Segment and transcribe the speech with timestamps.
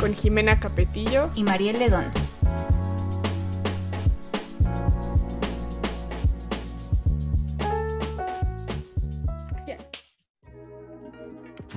[0.00, 2.06] Con Jimena Capetillo y Mariel Ledón.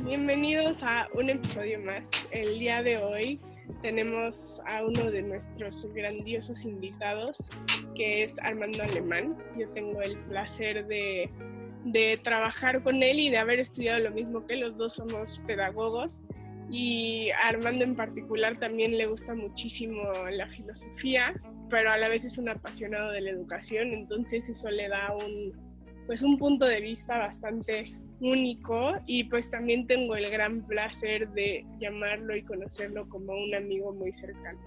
[0.05, 2.09] Bienvenidos a un episodio más.
[2.31, 3.41] El día de hoy
[3.81, 7.49] tenemos a uno de nuestros grandiosos invitados,
[7.93, 9.37] que es Armando Alemán.
[9.57, 11.29] Yo tengo el placer de,
[12.23, 16.21] trabajar con él y de haber estudiado lo mismo que los dos somos pedagogos.
[16.69, 21.33] Y a Armando en particular también le gusta muchísimo la filosofía,
[21.69, 25.53] pero a la vez es un apasionado de la educación, entonces eso le da un,
[26.05, 27.83] pues un punto de vista bastante
[28.19, 33.93] único y pues también tengo el gran placer de llamarlo y conocerlo como un amigo
[33.93, 34.59] muy cercano.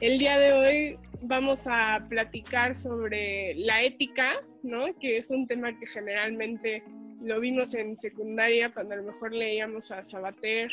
[0.00, 4.94] El día de hoy vamos a platicar sobre la ética, ¿no?
[4.98, 6.82] que es un tema que generalmente
[7.22, 10.70] lo vimos en secundaria cuando a lo mejor leíamos a Sabater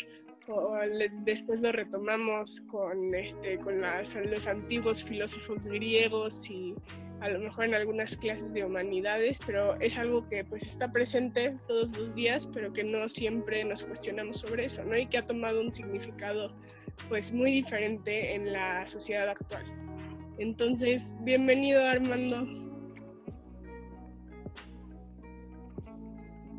[0.47, 0.75] o
[1.23, 6.75] después lo retomamos con, este, con los antiguos filósofos griegos y
[7.21, 11.55] a lo mejor en algunas clases de humanidades, pero es algo que pues está presente
[11.67, 14.97] todos los días, pero que no siempre nos cuestionamos sobre eso, ¿no?
[14.97, 16.53] Y que ha tomado un significado
[17.07, 19.65] pues muy diferente en la sociedad actual.
[20.37, 22.62] Entonces, bienvenido Armando.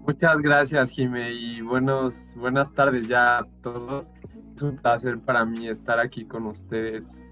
[0.07, 4.11] Muchas gracias, Jime, y buenos, buenas tardes ya a todos.
[4.55, 7.25] Es un placer para mí estar aquí con ustedes,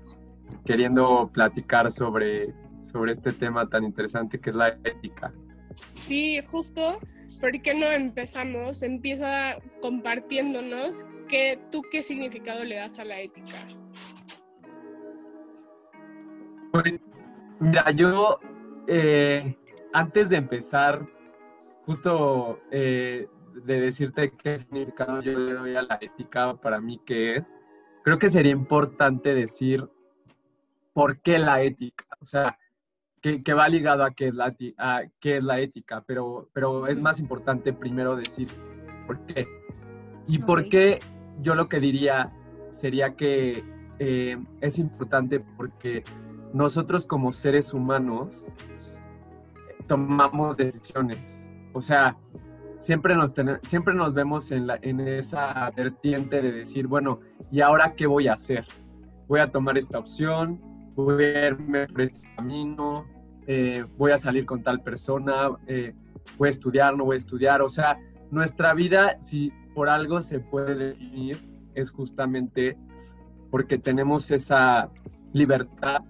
[0.64, 5.34] queriendo platicar sobre, sobre este tema tan interesante que es la ética.
[5.92, 6.98] Sí, justo,
[7.42, 8.80] ¿por qué no empezamos?
[8.80, 13.68] Empieza compartiéndonos qué, tú qué significado le das a la ética.
[16.72, 16.98] Pues,
[17.60, 18.40] mira, yo
[18.86, 19.54] eh,
[19.92, 21.06] antes de empezar
[21.84, 23.28] justo eh,
[23.64, 27.52] de decirte qué significado yo le doy a la ética para mí qué es,
[28.02, 29.88] creo que sería importante decir
[30.92, 32.58] por qué la ética, o sea,
[33.20, 36.98] que, va ligado a qué es la, a qué es la ética, pero, pero es
[36.98, 38.48] más importante primero decir
[39.06, 39.46] por qué.
[40.26, 40.98] Y por qué
[41.40, 42.32] yo lo que diría
[42.68, 43.64] sería que
[44.00, 46.02] eh, es importante porque
[46.52, 48.48] nosotros como seres humanos
[49.86, 52.16] tomamos decisiones o sea,
[52.78, 53.32] siempre nos,
[53.66, 58.28] siempre nos vemos en, la, en esa vertiente de decir, bueno, ¿y ahora qué voy
[58.28, 58.64] a hacer?
[59.28, 60.60] Voy a tomar esta opción,
[60.94, 63.06] voy a irme por este camino,
[63.46, 65.94] eh, voy a salir con tal persona, eh,
[66.38, 67.62] voy a estudiar, no voy a estudiar.
[67.62, 67.98] O sea,
[68.30, 71.38] nuestra vida, si por algo se puede definir,
[71.74, 72.76] es justamente
[73.50, 74.90] porque tenemos esa
[75.32, 76.02] libertad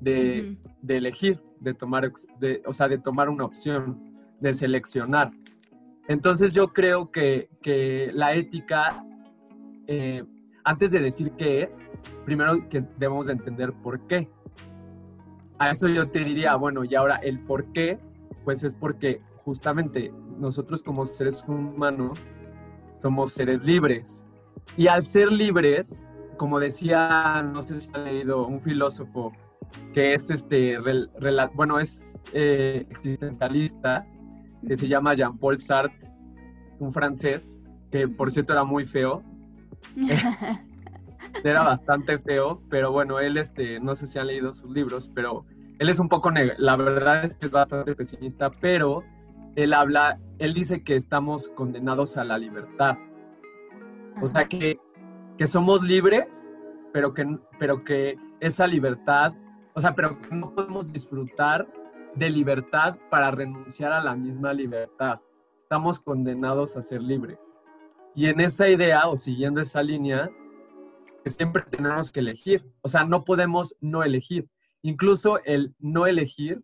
[0.00, 5.30] de, de elegir, de tomar, de, o sea, de tomar una opción de seleccionar.
[6.08, 7.48] Entonces yo creo que,
[8.12, 9.04] la ética,
[9.86, 10.22] eh,
[10.64, 11.90] antes de decir qué es,
[12.24, 14.28] primero que debemos de entender por qué.
[15.58, 17.98] A eso yo te diría, bueno, y ahora el por qué,
[18.44, 22.18] pues es porque justamente nosotros como seres humanos
[23.00, 24.26] somos seres libres.
[24.76, 26.02] Y al ser libres,
[26.36, 29.32] como decía, no sé si han leído un filósofo
[29.92, 30.78] que es este,
[31.54, 34.06] bueno, es eh, existencialista,
[34.66, 36.10] que se llama Jean-Paul Sartre,
[36.78, 37.58] un francés,
[37.90, 39.22] que por cierto era muy feo.
[41.44, 45.44] era bastante feo, pero bueno, él, este, no sé si han leído sus libros, pero
[45.78, 49.04] él es un poco, la verdad es que es bastante pesimista, pero
[49.54, 52.96] él habla, él dice que estamos condenados a la libertad.
[54.22, 54.78] O sea, que,
[55.36, 56.50] que somos libres,
[56.92, 59.34] pero que, pero que esa libertad,
[59.74, 61.66] o sea, pero que no podemos disfrutar
[62.16, 65.20] de libertad para renunciar a la misma libertad.
[65.56, 67.38] Estamos condenados a ser libres.
[68.14, 70.30] Y en esa idea, o siguiendo esa línea,
[71.24, 72.64] siempre tenemos que elegir.
[72.82, 74.48] O sea, no podemos no elegir.
[74.82, 76.62] Incluso el no elegir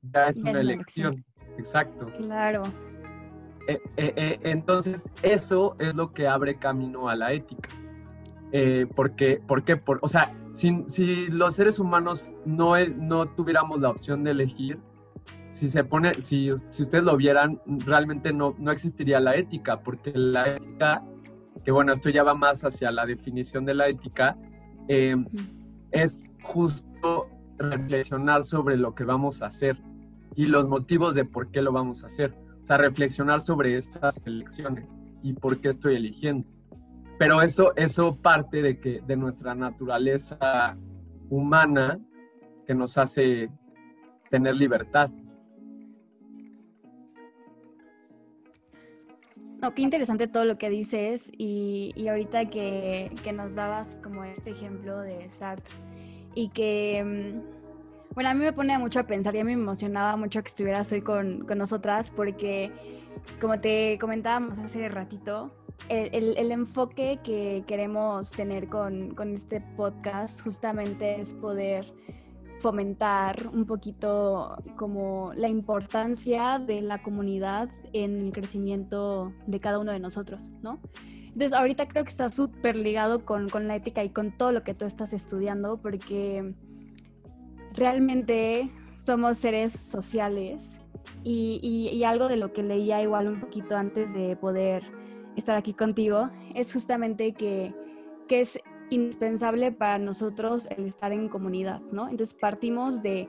[0.00, 1.24] ya es una elección.
[1.58, 2.06] Exacto.
[2.16, 2.62] Claro.
[3.68, 7.68] Eh, eh, eh, entonces, eso es lo que abre camino a la ética.
[8.94, 14.32] Porque, porque, por, o sea, si, los seres humanos no, no tuviéramos la opción de
[14.32, 14.78] elegir,
[15.50, 20.12] si se pone, si, si ustedes lo vieran, realmente no, no existiría la ética, porque
[20.14, 21.02] la ética,
[21.64, 24.36] que bueno, esto ya va más hacia la definición de la ética,
[24.88, 25.16] eh,
[25.90, 27.28] es justo
[27.58, 29.76] reflexionar sobre lo que vamos a hacer
[30.34, 32.34] y los motivos de por qué lo vamos a hacer.
[32.62, 34.88] O sea, reflexionar sobre esas elecciones
[35.22, 36.48] y por qué estoy eligiendo.
[37.22, 40.76] Pero eso, eso parte de, que, de nuestra naturaleza
[41.30, 42.00] humana
[42.66, 43.48] que nos hace
[44.28, 45.08] tener libertad.
[49.60, 54.24] No, qué interesante todo lo que dices y, y ahorita que, que, nos dabas como
[54.24, 55.76] este ejemplo de Sartre
[56.34, 59.62] y que, mm, bueno, a mí me pone mucho a pensar y a mí me
[59.62, 62.72] emocionaba mucho que estuvieras hoy con, con nosotras porque,
[63.40, 65.52] como te comentábamos hace ratito,
[65.88, 71.92] el, el, enfoque que queremos tener con, con este podcast justamente es poder
[72.60, 79.92] fomentar un poquito como la importancia de la comunidad en el crecimiento de cada uno
[79.92, 80.80] de nosotros, ¿no?
[81.26, 84.62] Entonces, ahorita creo que está súper ligado con, con, la ética y con todo lo
[84.62, 86.54] que tú estás estudiando, porque
[87.72, 88.70] realmente
[89.02, 90.78] somos seres sociales
[91.24, 94.84] y, y, y algo de lo que leía igual un poquito antes de poder
[95.36, 97.74] estar aquí contigo es justamente que,
[98.28, 98.58] que es
[98.90, 102.08] indispensable para nosotros el estar en comunidad, ¿no?
[102.08, 103.28] Entonces partimos de,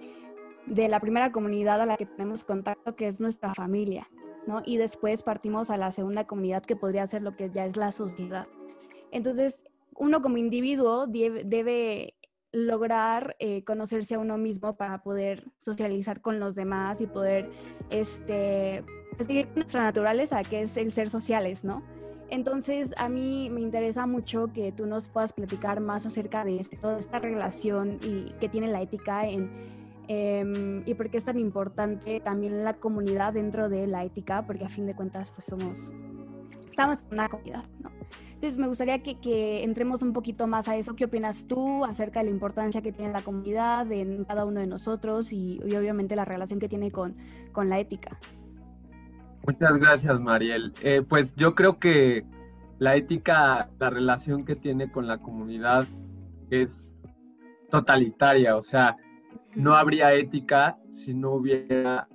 [0.65, 4.09] de la primera comunidad a la que tenemos contacto, que es nuestra familia,
[4.45, 4.61] ¿no?
[4.65, 7.91] Y después partimos a la segunda comunidad, que podría ser lo que ya es la
[7.91, 8.47] sociedad.
[9.11, 9.59] Entonces,
[9.95, 12.15] uno como individuo debe,
[12.51, 17.49] lograr eh, conocerse a uno mismo para poder socializar con los demás y poder,
[17.89, 18.83] este,
[19.25, 21.81] seguir nuestra naturaleza, que es el ser sociales, ¿no?
[22.29, 26.95] Entonces, a mí me interesa mucho que tú nos puedas platicar más acerca de esto,
[26.95, 29.49] de esta relación y que tiene la ética en,
[30.07, 34.65] em, y por qué es tan importante también la comunidad dentro de la ética, porque
[34.65, 35.91] a fin de cuentas, pues somos,
[36.69, 37.91] estamos en una comunidad, ¿no?
[38.33, 40.97] Entonces, me gustaría que, que, entremos un poquito más a eso.
[40.97, 44.67] ¿Qué opinas tú acerca de la importancia que tiene la comunidad en cada uno de
[44.67, 47.15] nosotros y, y obviamente la relación que tiene con,
[47.53, 48.17] con la ética?
[49.45, 50.73] Muchas gracias, Mariel.
[50.81, 52.25] Eh, pues yo creo que
[52.79, 55.85] la ética, la relación que tiene con la comunidad
[56.49, 56.89] es
[57.69, 58.95] totalitaria, o sea,
[59.55, 62.07] no habría ética si no hubiera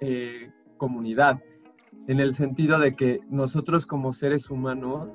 [0.00, 1.40] eh, comunidad,
[2.08, 5.08] en el sentido de que nosotros como seres humanos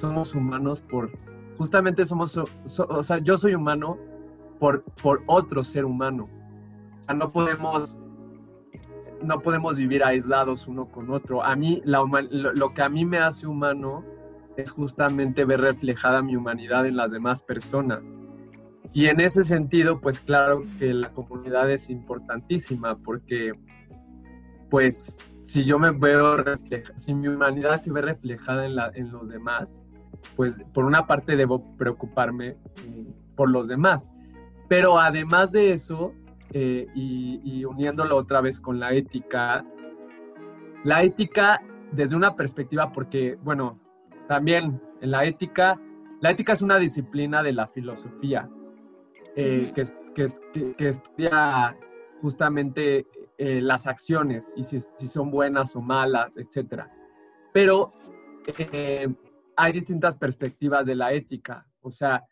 [0.00, 1.10] somos humanos por,
[1.56, 3.98] justamente somos, o sea, yo soy humano
[4.58, 6.28] por, por otro ser humano,
[6.98, 7.96] o sea, no podemos
[9.22, 11.42] no podemos vivir aislados uno con otro.
[11.42, 14.04] A mí, lo, que a mí me hace humano
[14.56, 18.16] es justamente ver reflejada mi humanidad en las demás personas.
[18.92, 23.52] Y en ese sentido, pues claro que la comunidad es importantísima porque,
[24.68, 29.10] pues, si yo me veo reflejada, si mi humanidad se ve reflejada en, la, en
[29.10, 29.80] los demás,
[30.36, 34.08] pues por una parte debo preocuparme mm, por los demás.
[34.68, 36.12] Pero además de eso,
[36.54, 39.64] eh, y, uniéndolo otra vez con la ética,
[40.84, 41.62] la ética
[41.92, 43.78] desde una perspectiva, porque, bueno,
[44.28, 45.80] también en la ética,
[46.20, 48.50] la ética es una disciplina de la filosofía
[49.34, 49.82] eh, que,
[50.14, 51.74] que, que, estudia
[52.20, 53.06] justamente
[53.38, 56.84] eh, las acciones y si, si, son buenas o malas, etc.
[57.54, 57.92] Pero
[59.56, 62.24] hay distintas perspectivas de la ética, o sea,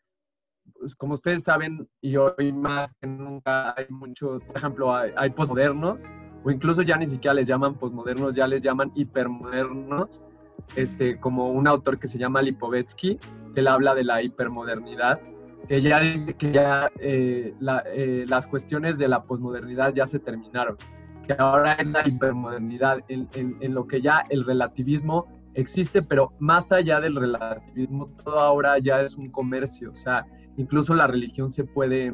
[0.79, 5.31] pues, como ustedes saben, y hoy más que nunca hay mucho, por ejemplo, hay, hay
[5.31, 6.07] posmodernos,
[6.45, 10.25] o incluso ya ni siquiera les llaman posmodernos, ya les llaman hipermodernos,
[10.77, 13.19] este, como un autor que se llama Lipovetsky,
[13.55, 15.21] que él habla de la hipermodernidad,
[15.69, 17.55] que ya dice que ya eh,
[17.95, 20.77] eh, las cuestiones de la posmodernidad ya se terminaron,
[21.27, 26.33] que ahora es la hipermodernidad, en, en, en lo que ya el relativismo existe, pero
[26.39, 31.49] más allá del relativismo, todo ahora ya es un comercio, o sea, incluso la religión
[31.49, 32.13] se puede,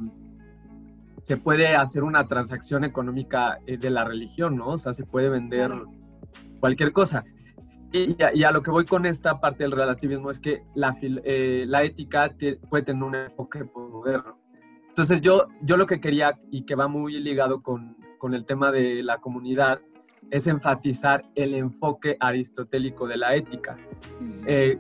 [1.23, 4.69] se puede hacer una transacción económica eh, de la religión, ¿no?
[4.71, 5.73] O sea, se puede vender
[6.61, 7.25] cualquier cosa.
[7.93, 11.83] Y, a, lo que voy con esta parte del relativismo es que la, eh, la
[11.83, 12.35] ética
[12.69, 14.38] puede tener un enfoque moderno.
[14.88, 18.73] Entonces yo, yo lo que quería y que va muy ligado con, con el tema
[18.73, 19.81] de la comunidad
[20.31, 23.76] es enfatizar el enfoque aristotélico de la ética.
[24.47, 24.78] Eh,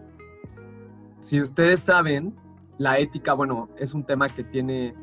[1.20, 2.34] si ustedes saben,
[2.78, 4.94] la ética, bueno, es un tema que tiene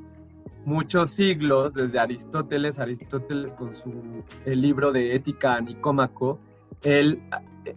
[0.65, 3.92] muchos siglos, desde Aristóteles, Aristóteles con su
[4.46, 6.39] el libro de Ética Nicómaco,
[6.84, 7.22] él,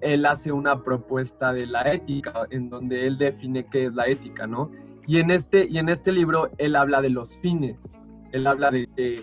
[0.01, 4.47] él hace una propuesta de la ética, en donde él define qué es la ética,
[4.47, 4.71] ¿no?
[5.07, 7.99] Y en este, y en este libro él habla de los fines,
[8.33, 9.23] él habla de,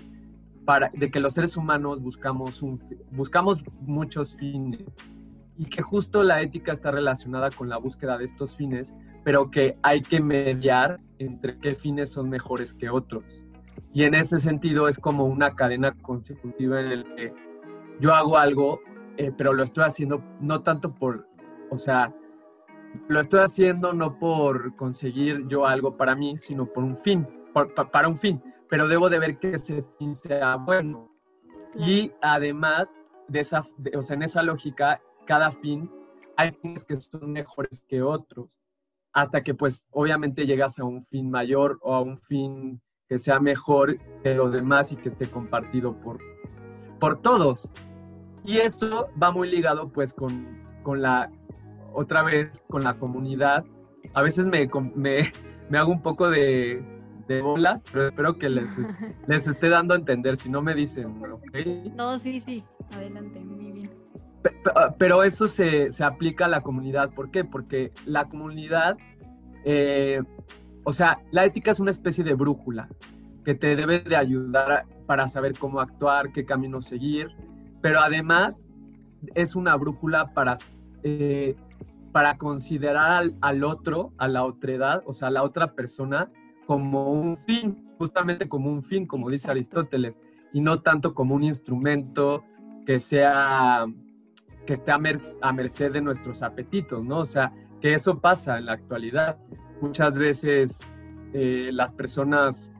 [0.65, 4.81] para, de que los seres humanos buscamos, un, buscamos muchos fines
[5.57, 8.93] y que justo la ética está relacionada con la búsqueda de estos fines
[9.23, 13.45] pero que hay que mediar entre qué fines son mejores que otros.
[13.93, 17.33] Y en ese sentido es como una cadena consecutiva en el que
[17.99, 18.81] yo hago algo,
[19.17, 21.27] eh, pero lo estoy haciendo no tanto por,
[21.69, 22.13] o sea,
[23.07, 27.27] lo estoy haciendo no por conseguir yo algo para mí, sino por un fin,
[27.91, 31.09] para un fin, pero debo de ver que ese fin sea bueno.
[31.75, 33.63] Y además de esa,
[33.95, 35.89] o sea, en esa lógica, cada fin,
[36.37, 38.57] hay fines que son mejores que otros,
[39.13, 43.39] hasta que pues obviamente llegas a un fin mayor o a un fin que sea
[43.39, 46.19] mejor que los demás y que esté compartido por,
[46.99, 47.69] por todos.
[48.43, 51.31] Y esto va muy ligado pues con, con la,
[51.93, 53.65] otra vez, con la comunidad.
[54.13, 55.31] A veces me, me,
[55.69, 56.83] me hago un poco de,
[57.27, 58.77] de bolas, pero espero que les,
[59.27, 61.55] les esté dando a entender, si no me dicen, ¿ok?
[61.95, 64.02] No, sí, sí, adelante, muy bien.
[64.97, 67.43] Pero eso se, se aplica a la comunidad, ¿por qué?
[67.43, 68.97] Porque la comunidad,
[69.63, 70.21] eh,
[70.83, 72.89] o sea, la ética es una especie de brújula
[73.43, 77.27] que te debe de ayudar para saber cómo actuar, qué camino seguir,
[77.81, 78.67] pero además
[79.35, 80.55] es una brújula para,
[81.03, 81.55] eh,
[82.11, 86.31] para considerar al, al, otro, a la otredad, o sea, a la otra persona,
[86.65, 90.19] como un fin, justamente como un fin, como dice Aristóteles,
[90.53, 92.43] y no tanto como un instrumento
[92.85, 93.85] que sea
[94.65, 97.19] que esté a, merced de nuestros apetitos, ¿no?
[97.19, 97.51] O sea,
[97.81, 99.37] que eso pasa en la actualidad.
[99.81, 101.01] Muchas veces
[101.33, 102.71] eh, las personas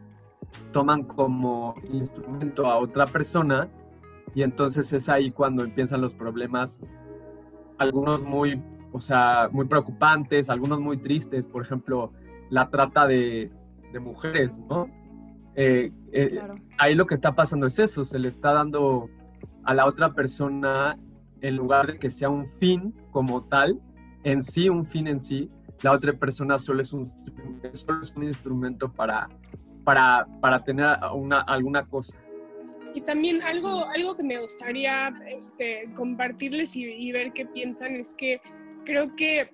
[0.72, 3.68] toman como instrumento a otra persona
[4.36, 6.80] y entonces es ahí cuando empiezan los problemas,
[7.78, 8.62] algunos muy,
[8.92, 12.12] o sea, muy preocupantes, algunos muy tristes, por ejemplo,
[12.50, 13.52] la trata de,
[13.92, 14.88] de mujeres, ¿no?
[15.56, 16.40] Eh, eh,
[16.80, 19.10] ahí lo que está pasando es eso, se le está dando
[19.63, 20.98] a la otra persona,
[21.44, 23.80] en lugar de que sea un fin como tal,
[24.24, 25.50] en sí, un fin en sí,
[25.84, 27.12] la otra persona solo es un,
[27.74, 29.30] solo es un instrumento para,
[29.84, 32.18] para, para tener una, alguna cosa.
[32.96, 38.14] Y también algo, algo que me gustaría este, compartirles y, y ver qué piensan es
[38.16, 38.40] que
[38.86, 39.52] creo que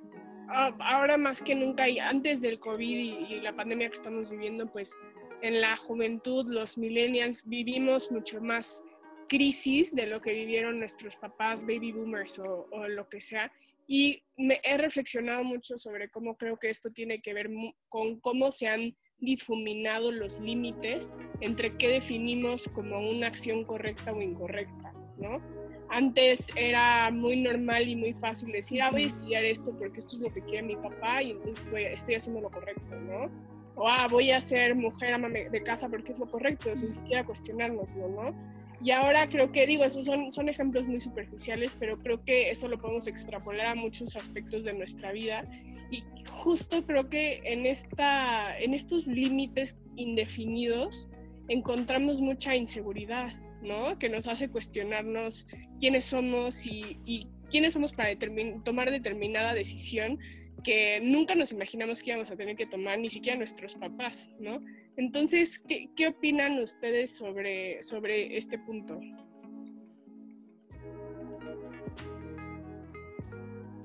[0.50, 2.98] ahora más que nunca y antes del COVID
[3.30, 4.96] y, la pandemia que estamos viviendo, pues
[5.42, 8.84] en la juventud, los millennials, vivimos mucho más
[9.30, 13.52] crisis de lo que vivieron nuestros papás, baby boomers o, o, lo que sea.
[13.88, 17.50] Y me he reflexionado mucho sobre cómo creo que esto tiene que ver
[17.88, 24.22] con cómo se han difuminado los límites entre qué definimos como una acción correcta o
[24.22, 25.42] incorrecta, ¿no?
[25.90, 30.16] Antes era muy normal y muy fácil decir, ah, voy a estudiar esto porque esto
[30.18, 33.30] es lo que quiere mi papá y entonces voy, estoy haciendo lo correcto, ¿no?
[33.76, 37.26] O, ah, voy a ser mujer ama de casa porque es lo correcto, sin siquiera
[37.26, 38.59] cuestionárnoslo, ¿no?
[38.82, 42.68] Y ahora creo que, digo, esos son, son ejemplos muy superficiales, pero creo que eso
[42.68, 45.44] lo podemos extrapolar a muchos aspectos de nuestra vida.
[45.92, 51.10] Y justo creo que en, esta, en estos límites indefinidos
[51.50, 53.98] encontramos mucha inseguridad, ¿no?
[54.00, 55.48] Que nos hace cuestionarnos
[55.80, 58.16] quiénes somos y, quiénes somos para
[58.64, 60.20] tomar determinada decisión
[60.64, 64.62] que nunca nos imaginamos que íbamos a tener que tomar, ni siquiera nuestros papás, ¿no?
[65.00, 69.00] Entonces, ¿qué, opinan ustedes sobre, sobre este punto?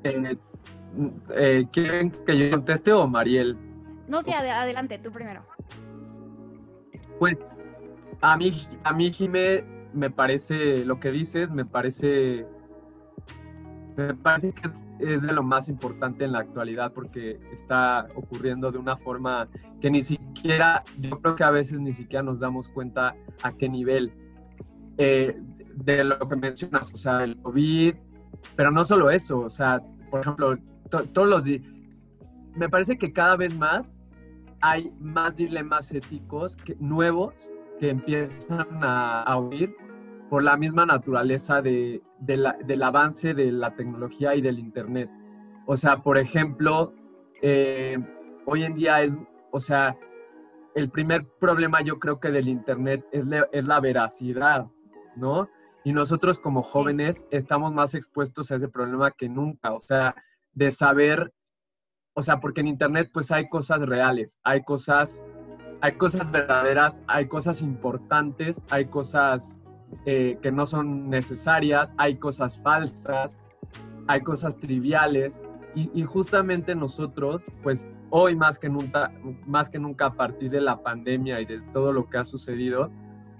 [0.03, 0.37] Eh,
[1.37, 3.57] eh, ¿Quieren que yo conteste o Mariel?
[4.09, 5.47] No, sí, adelante, tú primero.
[7.21, 7.39] Pues
[8.21, 8.51] a mí,
[8.83, 12.45] a mí Jimé, me parece, lo que dices, me parece,
[13.97, 18.79] me parece que es, de lo más importante en la actualidad porque está ocurriendo de
[18.79, 19.49] una forma
[19.81, 23.69] que ni siquiera, yo creo que a veces ni siquiera nos damos cuenta a qué
[23.69, 24.13] nivel.
[24.99, 25.37] Eh,
[25.77, 27.95] de lo que mencionas, o sea, el COVID,
[28.55, 30.57] pero no solo eso, o sea, por ejemplo,
[31.13, 31.63] todos los días,
[32.55, 33.93] me parece que cada vez más
[34.61, 39.75] hay más dilemas éticos nuevos que empiezan a, a huir
[40.31, 45.11] por la misma naturaleza de, del avance de la tecnología y del Internet.
[45.67, 46.93] O sea, por ejemplo,
[47.43, 47.99] eh,
[48.47, 49.13] hoy en día es,
[49.51, 49.97] o sea,
[50.75, 54.67] el primer problema yo creo que del Internet es, es la veracidad,
[55.17, 55.49] ¿no?
[55.85, 60.15] Y nosotros como jóvenes estamos más expuestos a ese problema que nunca, o sea,
[60.53, 61.33] de saber,
[62.15, 65.25] o sea, porque en Internet pues hay cosas reales, hay cosas
[65.85, 69.59] hay cosas verdaderas, hay cosas importantes, hay cosas
[70.07, 73.37] eh, que no son necesarias, hay cosas falsas,
[74.07, 75.39] hay cosas triviales
[75.75, 79.13] y, justamente nosotros, pues hoy más que, nunca,
[79.45, 82.91] más que nunca a partir de la pandemia y de todo lo que ha sucedido,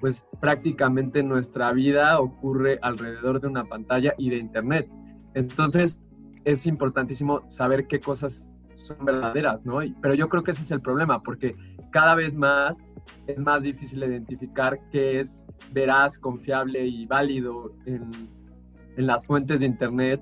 [0.01, 4.89] pues prácticamente nuestra vida ocurre alrededor de una pantalla y de internet.
[5.35, 6.01] Entonces
[6.45, 9.79] es importantísimo saber qué cosas son verdaderas, ¿no?
[10.01, 11.57] Pero yo creo que ese es el problema, porque
[11.91, 12.81] cada vez más
[13.27, 18.11] es más difícil identificar qué es veraz, confiable y válido en,
[18.97, 20.21] en las fuentes de Internet.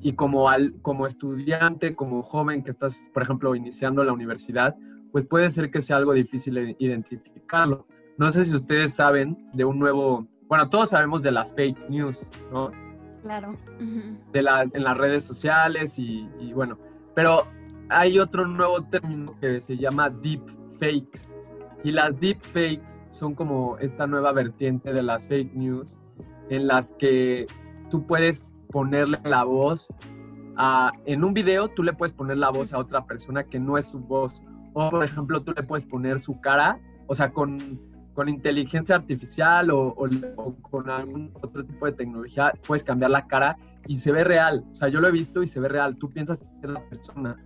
[0.00, 4.76] Y como, al, como estudiante, como joven que estás, por ejemplo, iniciando la universidad,
[5.10, 7.86] pues puede ser que sea algo difícil identificarlo.
[8.16, 12.28] No sé si ustedes saben de un nuevo, bueno, todos sabemos de las fake news,
[12.52, 12.70] ¿no?
[13.22, 13.56] Claro.
[14.32, 16.78] de la, en las redes sociales y, y, bueno,
[17.14, 17.48] pero
[17.90, 20.42] hay otro nuevo término que se llama deep
[20.78, 21.36] fakes.
[21.84, 25.98] Y las deep fakes son como esta nueva vertiente de las fake news
[26.50, 27.46] en las que
[27.90, 29.88] tú puedes ponerle la voz
[30.56, 33.78] a, en un video, tú le puedes poner la voz a otra persona que no
[33.78, 34.42] es su voz.
[34.74, 37.80] O, por ejemplo, tú le puedes poner su cara, o sea, con,
[38.14, 39.94] con inteligencia artificial o,
[40.36, 43.56] o, con algún otro tipo de tecnología, puedes cambiar la cara
[43.88, 44.64] y se ve real.
[44.70, 45.96] O sea, yo lo he visto y se ve real.
[45.96, 47.36] Tú piensas que es la persona.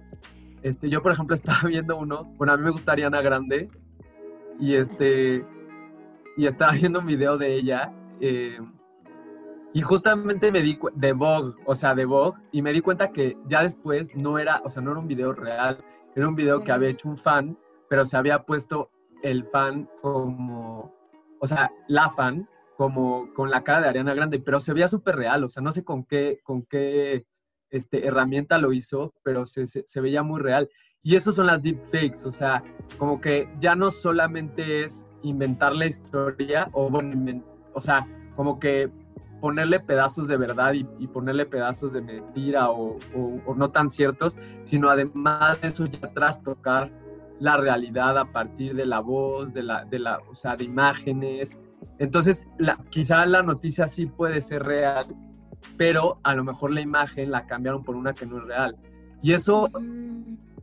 [0.62, 3.70] Este, yo, por ejemplo, estaba viendo uno, bueno, a mí me gustaría Ana Grande,
[4.58, 5.46] y este,
[6.36, 8.58] y estaba viendo un video de ella, eh,
[9.72, 13.36] y justamente me di de Vogue, o sea, de Vogue, y me di cuenta que
[13.46, 15.82] ya después no era, o sea, no era un video real,
[16.14, 17.56] era un video que había hecho un fan,
[17.88, 18.90] pero se había puesto
[19.22, 20.92] el fan como,
[21.40, 22.46] o sea, la fan,
[22.76, 25.72] como con la cara de Ariana Grande, pero se veía súper real, o sea, no
[25.72, 27.24] sé con qué, con qué
[27.70, 30.68] este, herramienta lo hizo, pero se, se, veía muy real.
[31.02, 32.62] Y eso son las deepfakes, o sea,
[32.98, 37.42] como que ya no solamente es inventar la historia, o bueno,
[37.74, 38.90] o sea, como que
[39.40, 43.90] ponerle pedazos de verdad y, y ponerle pedazos de mentira o, o, o, no tan
[43.90, 46.92] ciertos, sino además de eso ya trastocar
[47.40, 51.58] la realidad a partir de la voz, de la, de la, o sea, de imágenes.
[51.98, 55.14] Entonces, la, quizá la noticia sí puede ser real,
[55.76, 58.76] pero a lo mejor la imagen la cambiaron por una que no es real.
[59.22, 59.68] Y eso,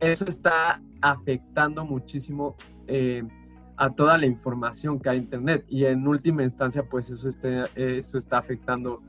[0.00, 3.22] eso está afectando muchísimo eh,
[3.76, 5.64] a toda la información que hay en Internet.
[5.68, 9.02] Y en última instancia, pues eso, está, eso está afectando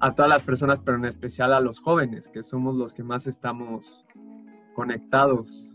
[0.00, 3.26] a todas las personas, pero en especial a los jóvenes, que somos los que más
[3.26, 4.06] estamos
[4.74, 5.74] conectados.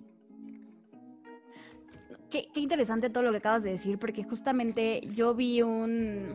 [2.36, 6.34] Qué, qué interesante todo lo que acabas de decir, porque justamente yo vi un,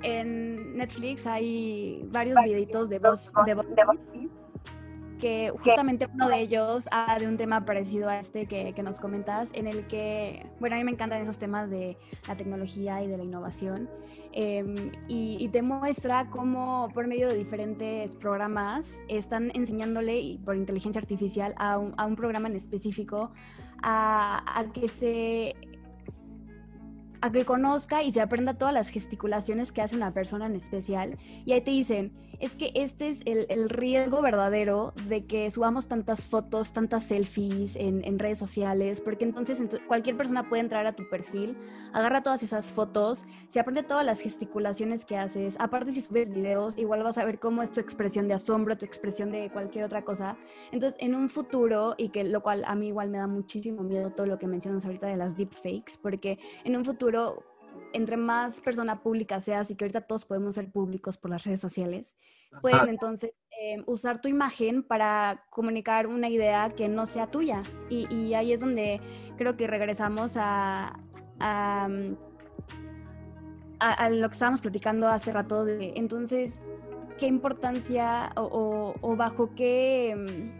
[0.00, 3.66] en Netflix hay varios videitos de voz, de voz
[5.18, 9.00] que justamente uno de ellos habla de un tema parecido a este que, que, nos
[9.00, 13.08] comentas, en el que, bueno, a mí me encantan esos temas de la tecnología y
[13.08, 13.90] de la innovación,
[14.32, 20.54] eh, y, y, te muestra cómo por medio de diferentes programas están enseñándole y por
[20.54, 23.32] inteligencia artificial a un, a un programa en específico
[23.82, 25.56] a, que se
[27.22, 31.18] a que conozca y se aprenda todas las gesticulaciones que hace una persona en especial.
[31.44, 35.88] Y ahí te dicen, es que este es el, el riesgo verdadero de que subamos
[35.88, 40.86] tantas fotos, tantas selfies en, en redes sociales, porque entonces ent cualquier persona puede entrar
[40.86, 41.56] a tu perfil,
[41.92, 45.54] agarra todas esas fotos, se aprende todas las gesticulaciones que haces.
[45.58, 48.86] Aparte, si subes videos, igual vas a ver cómo es tu expresión de asombro, tu
[48.86, 50.36] expresión de cualquier otra cosa.
[50.72, 54.10] Entonces, en un futuro, y que lo cual a mí igual me da muchísimo miedo
[54.10, 57.44] todo lo que mencionas ahorita de las deepfakes, porque en un futuro
[57.92, 61.60] entre más persona pública seas y que ahorita todos podemos ser públicos por las redes
[61.60, 62.16] sociales,
[62.60, 67.62] pueden entonces eh, usar tu imagen para comunicar una idea que no sea tuya.
[67.88, 69.00] Y, y ahí es donde
[69.36, 70.98] creo que regresamos a,
[71.38, 71.88] a,
[73.78, 76.52] a, a, lo que estábamos platicando hace rato de entonces,
[77.18, 80.59] ¿qué importancia o, o, o bajo qué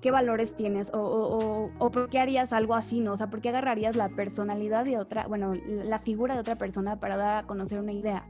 [0.00, 3.12] qué valores tienes o, o, o, por qué harías algo así, ¿no?
[3.12, 6.98] O sea, ¿por qué agarrarías la personalidad de otra, bueno, la figura de otra persona
[7.00, 8.26] para dar a conocer una idea?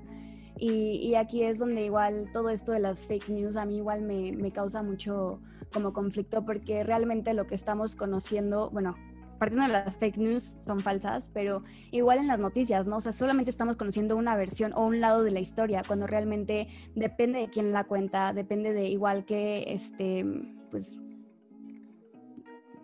[0.56, 4.02] Y, y aquí es donde igual todo esto de las fake news a mí igual
[4.02, 5.40] me, me causa mucho
[5.72, 8.96] como conflicto porque realmente lo que estamos conociendo, bueno,
[9.38, 12.96] partiendo de las fake news son falsas, pero igual en las noticias, ¿no?
[12.96, 16.68] O sea, solamente estamos conociendo una versión o un lado de la historia, cuando realmente
[16.94, 20.26] depende de quién la cuenta, depende de igual que, este,
[20.70, 20.98] pues,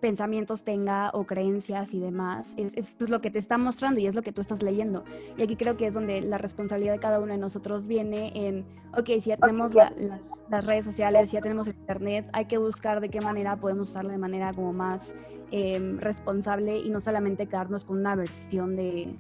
[0.01, 4.07] pensamientos tenga o creencias y demás, es, es pues, lo que te está mostrando y
[4.07, 5.05] es lo que tú estás leyendo.
[5.37, 8.65] Y aquí creo que es donde la responsabilidad de cada uno de nosotros viene en,
[8.97, 12.59] ok, si ya tenemos la, las, las, redes sociales, si ya tenemos internet, hay que
[12.59, 15.15] buscar de qué manera podemos usarlo de manera como más
[15.51, 19.17] eh, responsable y no solamente quedarnos con una versión de,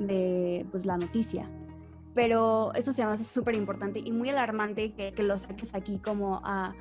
[0.00, 1.48] de pues, la noticia.
[2.14, 5.98] Pero eso se me hace súper importante y muy alarmante que, que lo saques aquí
[5.98, 6.74] como a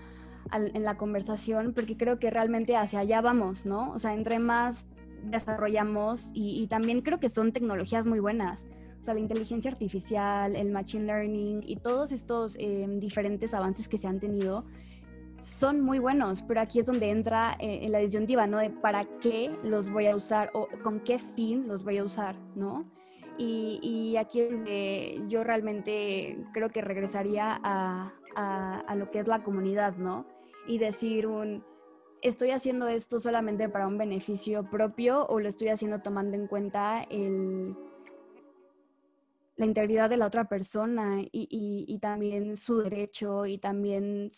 [0.54, 3.92] en la conversación, porque creo que realmente hacia allá vamos, ¿no?
[3.92, 4.86] O sea, entre más
[5.24, 8.68] desarrollamos y, y también creo que son tecnologías muy buenas.
[9.02, 13.98] O sea, la inteligencia artificial, el machine learning y todos estos eh, diferentes avances que
[13.98, 14.66] se han tenido
[15.58, 18.60] son muy buenos, pero aquí es donde entra eh, en la disyuntiva, ¿no?
[18.60, 22.36] De para qué los voy a usar o con qué fin los voy a usar,
[22.56, 22.86] ¿no?
[23.40, 29.28] Y, y aquí es donde yo realmente creo que regresaría a, a, lo que es
[29.28, 30.26] la comunidad, ¿no?
[30.68, 31.64] Y decir un,
[32.22, 37.04] ¿estoy haciendo esto solamente para un beneficio propio o lo estoy haciendo tomando en cuenta
[37.10, 37.76] el,
[39.58, 44.32] la integridad de la otra persona y, y, también su derecho y también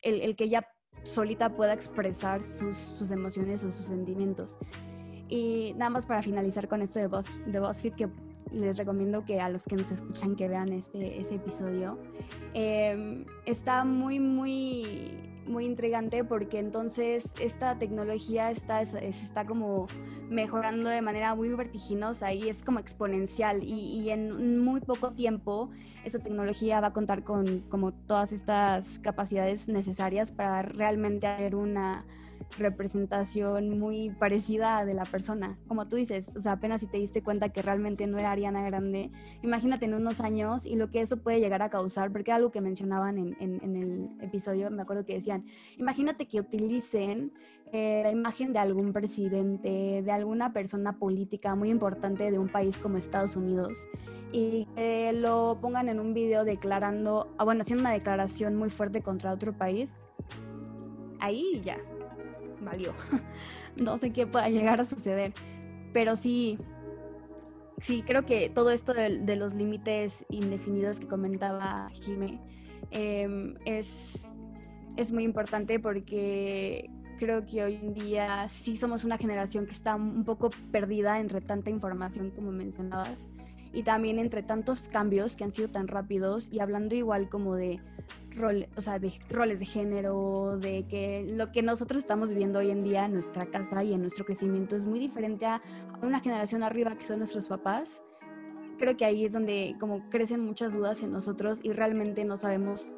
[0.00, 0.66] el, el, que ella
[1.02, 4.56] solita pueda expresar sus, sus, emociones o sus sentimientos.
[5.28, 8.08] Y nada más para finalizar con esto de, Buzz, de BuzzFeed, que
[8.52, 11.98] les recomiendo que a los que nos escuchan que vean este, ese episodio.
[12.54, 19.86] Em, está muy, muy, muy intrigante porque entonces esta tecnología está, se está como
[20.28, 25.70] mejorando de manera muy vertiginosa y es como exponencial y, y, en muy poco tiempo
[26.04, 32.04] esta tecnología va a contar con como todas estas capacidades necesarias para realmente hacer una
[32.58, 35.58] representación muy parecida de la persona.
[35.68, 38.62] Como tú dices, o sea, apenas si te diste cuenta que realmente no era Ariana
[38.64, 39.10] Grande,
[39.42, 42.60] imagínate en unos años y lo que eso puede llegar a causar, porque algo que
[42.60, 45.44] mencionaban en, en, el episodio, me acuerdo que decían,
[45.76, 47.32] imagínate que utilicen
[47.72, 52.76] eh, la imagen de algún presidente, de alguna persona política muy importante de un país
[52.78, 53.88] como Estados Unidos
[54.32, 54.66] y
[55.14, 59.52] lo pongan en un video declarando, ah, bueno, haciendo una declaración muy fuerte contra otro
[59.52, 59.90] país,
[61.18, 61.78] ahí ya,
[62.60, 62.94] valió.
[63.76, 65.32] no sé qué pueda llegar a suceder,
[65.92, 66.58] pero sí,
[67.78, 72.40] sí, creo que todo esto de, los límites indefinidos que comentaba Jime
[72.90, 74.26] em, es,
[74.96, 79.94] es muy importante porque creo que hoy en día sí somos una generación que está
[79.94, 83.28] un poco perdida entre tanta información como mencionabas
[83.72, 87.80] y también entre tantos cambios que han sido tan rápidos y hablando igual como de,
[88.34, 92.70] rol, o sea, de roles de género, de que lo que nosotros estamos viviendo hoy
[92.70, 95.62] en día en nuestra casa y en nuestro crecimiento es muy diferente a
[96.02, 98.02] una generación arriba que son nuestros papás.
[98.78, 102.92] Creo que ahí es donde como crecen muchas dudas en nosotros y realmente no sabemos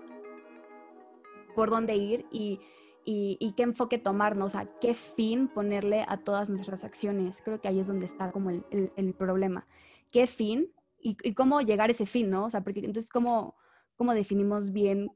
[1.55, 2.61] por dónde ir y,
[3.05, 7.43] y, qué enfoque tomarnos, a qué fin ponerle a todas nuestras acciones.
[7.45, 8.65] Creo que ahí es donde está como el,
[8.97, 9.67] el problema
[10.13, 10.71] qué fin
[11.01, 12.45] y, cómo llegar a ese fin, ¿no?
[12.45, 13.57] O sea, porque entonces, ¿cómo,
[13.97, 15.11] cómo definimos bien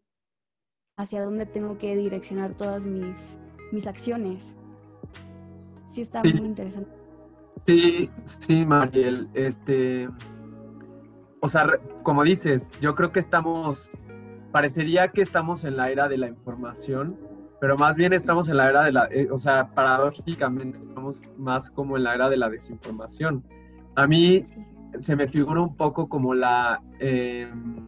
[0.96, 3.38] hacia dónde tengo que direccionar todas mis,
[3.70, 4.56] mis acciones?
[5.86, 6.90] Sí, está muy interesante.
[7.66, 9.28] Sí, sí, Mariel.
[9.34, 10.08] Este,
[11.40, 13.90] o sea, como dices, yo creo que estamos,
[14.50, 17.16] parecería que estamos en la era de la información,
[17.60, 21.70] pero más bien estamos en la era de la, eh, o sea, paradójicamente estamos más
[21.70, 23.44] como en la era de la desinformación.
[23.94, 24.44] A mí,
[24.98, 27.86] se me figura un poco como la em,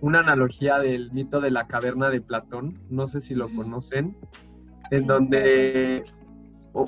[0.00, 4.16] una analogía del mito de la caverna de Platón, no sé si lo conocen,
[4.90, 6.04] en donde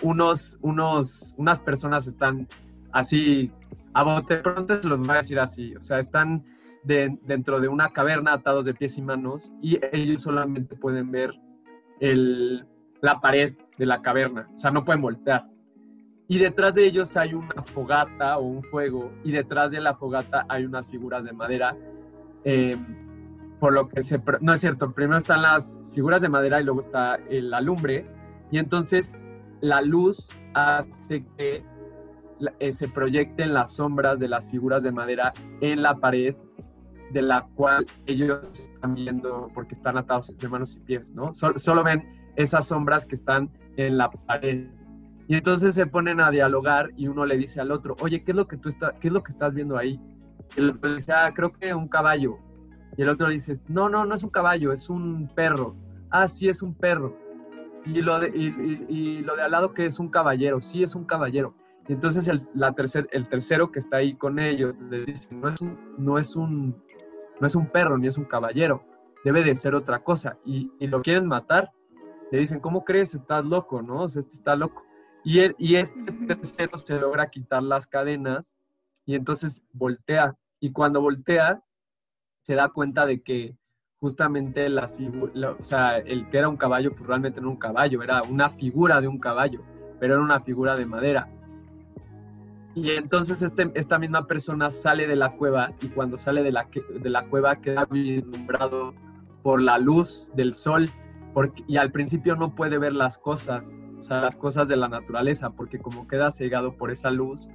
[0.02, 2.46] unos, unos, unas personas están
[2.92, 3.50] así,
[3.94, 6.44] a bote pronto se los voy a decir así, o sea, están
[6.84, 11.34] dentro de una caverna atados de pies y manos y ellos solamente pueden ver
[12.00, 12.64] el,
[13.02, 15.46] la pared de la caverna, o sea, no pueden voltear
[16.28, 20.44] y detrás de ellos hay una fogata o un fuego y detrás de la fogata
[20.48, 21.74] hay unas figuras de madera.
[22.44, 22.76] Eh,
[23.58, 24.22] por lo que se...
[24.40, 28.06] No es cierto, primero están las figuras de madera y luego está la lumbre
[28.50, 29.16] y entonces
[29.60, 31.64] la luz hace que
[32.60, 36.36] eh, se proyecten las sombras de las figuras de madera en la pared
[37.10, 41.32] de la cual ellos están viendo porque están atados de manos y pies, ¿no?
[41.32, 44.68] solo ven esas sombras que están en la pared
[45.28, 48.36] y entonces se ponen a dialogar y uno le dice al otro, oye, ¿qué es
[48.36, 50.00] lo que tú estás, qué es lo que estás viendo ahí?
[50.56, 52.38] Y el otro le dice, ah, creo que un caballo.
[52.96, 55.76] Y el otro le dice, no, no, no es un caballo, es un perro.
[56.10, 57.14] Ah, sí, es un perro.
[57.84, 61.04] Y lo de, y, lo de al lado que es un caballero, sí es un
[61.04, 61.54] caballero.
[61.86, 65.50] Y entonces el, la tercer, el tercero que está ahí con ellos le dice, no
[65.50, 66.74] es, un, no, es un,
[67.38, 68.82] no es un perro ni es un caballero,
[69.26, 70.38] debe de ser otra cosa.
[70.46, 71.70] Y, y lo quieren matar.
[72.32, 73.14] Le dicen, ¿cómo crees?
[73.14, 74.04] Estás loco, ¿no?
[74.04, 74.87] O sea, este está loco.
[75.24, 78.56] Y, y este tercero se logra quitar las cadenas
[79.04, 80.36] y entonces voltea.
[80.60, 81.62] Y cuando voltea,
[82.42, 83.56] se da cuenta de que
[84.00, 88.02] justamente las o sea, el que era un caballo, pues realmente no era un caballo,
[88.02, 89.62] era una figura de un caballo,
[89.98, 91.28] pero era una figura de madera.
[92.74, 96.68] Y entonces este, esta misma persona sale de la cueva y cuando sale de la,
[97.00, 98.94] de la cueva queda vislumbrado
[99.42, 100.88] por la luz del sol
[101.34, 104.88] porque, y al principio no puede ver las cosas o sea, las cosas de la
[104.88, 107.48] naturaleza, porque como queda cegado por esa luz,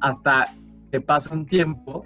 [0.00, 0.46] hasta
[0.90, 2.04] que pasa un tiempo,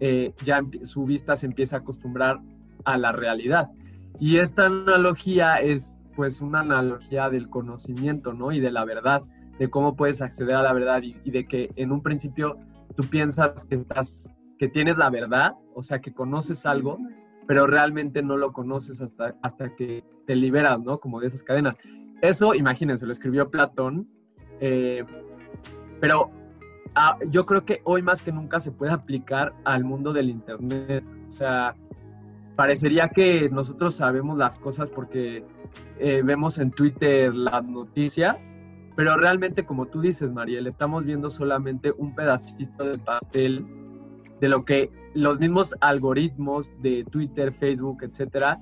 [0.00, 2.40] eh, ya su vista se empieza a acostumbrar
[2.84, 3.70] a la realidad.
[4.18, 8.52] Y esta analogía es pues una analogía del conocimiento, ¿no?
[8.52, 9.22] Y de la verdad,
[9.58, 12.58] de cómo puedes acceder a la verdad y, de que en un principio
[12.94, 16.98] tú piensas que estás, que tienes la verdad, o sea, que conoces algo,
[17.46, 20.98] pero realmente no lo conoces hasta, hasta que te liberas, ¿no?
[20.98, 21.76] Como de esas cadenas.
[22.22, 24.08] Eso, imagínense, lo escribió Platón,
[24.60, 25.04] eh,
[26.00, 26.30] pero
[26.94, 31.04] ah, yo creo que hoy más que nunca se puede aplicar al mundo del Internet.
[31.26, 31.74] O sea,
[32.56, 35.44] parecería que nosotros sabemos las cosas porque
[35.98, 38.58] eh, vemos en Twitter las noticias,
[38.96, 43.66] pero realmente, como tú dices, Mariel, estamos viendo solamente un pedacito del pastel
[44.40, 48.60] de lo que los mismos algoritmos de Twitter, Facebook, etcétera,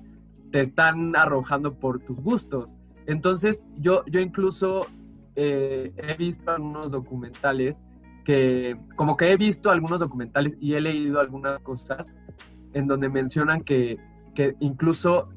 [0.50, 2.76] te están arrojando por tus gustos.
[3.08, 4.86] Entonces, yo, yo incluso
[5.34, 7.82] eh, he visto algunos documentales
[8.24, 12.14] que, como que he visto algunos documentales y he leído algunas cosas
[12.74, 13.96] en donde mencionan que,
[14.34, 15.30] que incluso,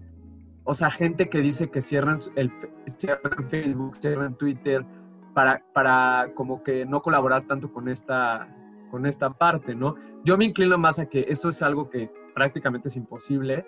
[0.65, 2.51] o sea, gente que dice que cierran, el,
[2.97, 4.85] cierran Facebook, cierran Twitter,
[5.33, 8.53] para, para como que no colaborar tanto con esta,
[8.91, 9.95] con esta parte, ¿no?
[10.25, 13.65] Yo me inclino más a que eso es algo que prácticamente es imposible,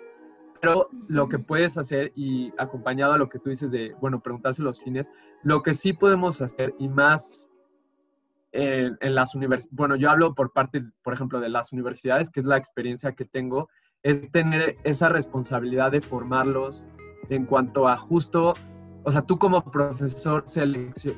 [0.64, 4.62] pero lo que puedes hacer y acompañado a lo que tú dices de, bueno, preguntarse
[4.62, 5.10] los fines,
[5.42, 7.50] lo que sí podemos hacer y más
[8.52, 12.46] en, las universidades, bueno, yo hablo por parte, por ejemplo, de las universidades, que es
[12.46, 13.68] la experiencia que tengo,
[14.02, 16.86] es tener esa responsabilidad de formarlos
[17.28, 18.54] en cuanto a justo,
[19.02, 20.44] o sea, tú como profesor,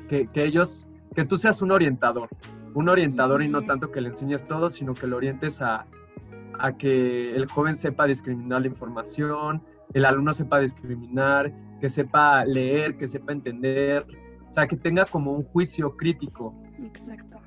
[0.09, 2.27] que, que ellos, que tú seas un orientador,
[2.73, 5.85] un orientador y no tanto que le enseñes todo, sino que lo orientes a,
[6.59, 12.97] a que el joven sepa discriminar la información, el alumno sepa discriminar, que sepa leer,
[12.97, 14.05] que sepa entender,
[14.49, 16.53] o sea, que tenga como un juicio crítico.
[16.83, 17.39] Exacto.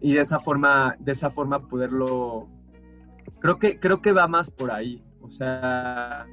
[0.00, 2.48] Y de esa forma, de esa forma poderlo,
[3.40, 6.26] creo que, creo que va más por ahí, o sea,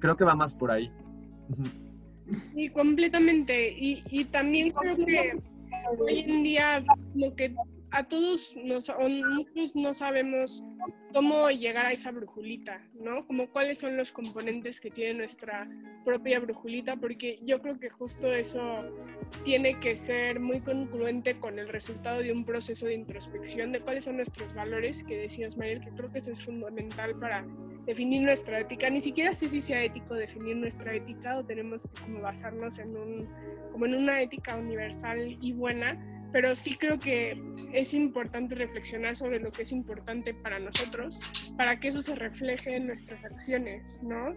[0.00, 0.90] creo que va más por ahí.
[2.54, 3.72] Sí, completamente.
[3.78, 5.38] Y, y también creo que
[5.98, 6.84] hoy en día
[7.14, 7.54] lo que
[7.92, 10.64] a todos nos, muchos no sabemos
[11.12, 13.26] cómo llegar a esa brujulita, ¿no?
[13.26, 15.68] Como cuáles son los componentes que tiene nuestra
[16.04, 18.84] propia brujulita, porque yo creo que justo eso
[19.44, 24.04] tiene que ser muy congruente con el resultado de un proceso de introspección de cuáles
[24.04, 27.44] son nuestros valores, que decías, Mariel, que creo que eso es fundamental para
[27.84, 28.88] definir nuestra ética.
[28.88, 32.96] Ni siquiera sé si sea ético definir nuestra ética o tenemos que como basarnos en,
[32.96, 33.28] un,
[33.70, 35.98] como en una ética universal y buena,
[36.32, 37.40] pero sí creo que
[37.72, 41.20] es importante reflexionar sobre lo que es importante para nosotros,
[41.56, 44.34] para que eso se refleje en nuestras acciones, ¿no?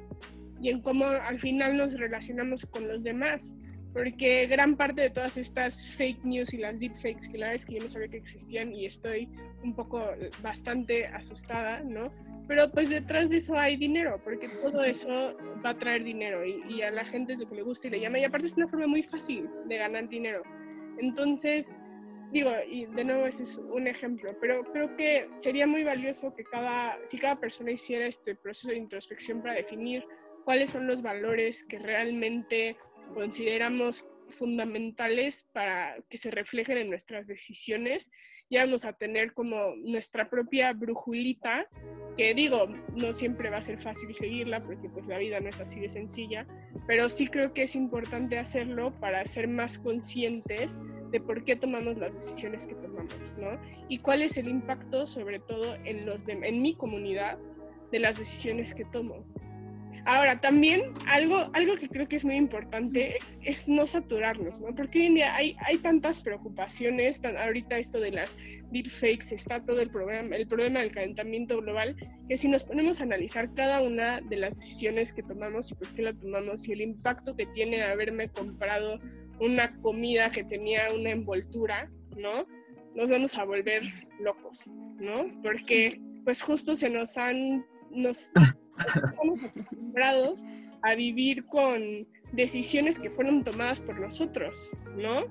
[0.61, 3.55] Y en cómo al final nos relacionamos con los demás,
[3.93, 7.65] porque gran parte de todas estas fake news y las deepfakes, que la verdad es
[7.65, 9.29] que yo no sabía que existían y estoy
[9.63, 10.03] un poco
[10.41, 12.11] bastante asustada, ¿no?
[12.47, 16.61] Pero pues detrás de eso hay dinero, porque todo eso va a traer dinero y,
[16.69, 18.19] y a la gente es lo que le gusta y le llama.
[18.19, 20.43] Y aparte es una forma muy fácil de ganar dinero.
[20.97, 21.79] Entonces,
[22.31, 26.43] digo, y de nuevo ese es un ejemplo, pero creo que sería muy valioso que
[26.43, 30.05] cada, si cada persona hiciera este proceso de introspección para definir
[30.43, 32.77] cuáles son los valores que realmente
[33.13, 38.11] consideramos fundamentales para que se reflejen en nuestras decisiones
[38.49, 41.67] y vamos a tener como nuestra propia brujulita,
[42.17, 45.59] que digo, no siempre va a ser fácil seguirla porque pues la vida no es
[45.59, 46.45] así de sencilla,
[46.87, 50.79] pero sí creo que es importante hacerlo para ser más conscientes
[51.11, 53.59] de por qué tomamos las decisiones que tomamos, ¿no?
[53.89, 57.37] Y cuál es el impacto sobre todo en los en mi comunidad
[57.91, 59.25] de las decisiones que tomo.
[60.05, 64.67] Ahora, también algo, algo que creo que es muy importante es, es no saturarnos, ¿no?
[64.75, 68.37] Porque hoy en día hay, hay tantas preocupaciones, ahorita esto de las
[68.71, 71.95] deepfakes, está todo el, programa, el problema del calentamiento global,
[72.29, 75.87] que si nos ponemos a analizar cada una de las decisiones que tomamos y por
[75.95, 78.99] qué la tomamos y el impacto que tiene haberme comprado
[79.39, 82.45] una comida que tenía una envoltura, ¿no?
[82.93, 83.81] Nos vamos a volver
[84.19, 85.25] locos, ¿no?
[85.41, 88.31] Porque pues justo se nos han, nos
[88.77, 90.45] estamos acostumbrados
[90.81, 95.25] a vivir con decisiones que fueron tomadas por nosotros, ¿no?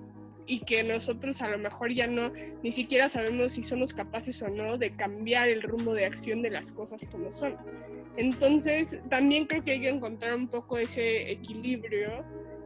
[0.46, 4.48] Y que nosotros a lo mejor ya no, ni siquiera sabemos si somos capaces o
[4.48, 7.56] no de cambiar el rumbo de acción de las cosas como son.
[8.16, 12.24] Entonces, también creo que hay que encontrar un poco ese equilibrio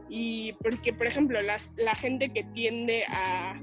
[0.09, 3.59] y porque, por ejemplo, las, la gente que tiende a,